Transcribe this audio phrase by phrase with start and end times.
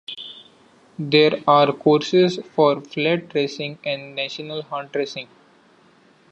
[0.97, 5.27] There are courses for Flat racing and National Hunt racing.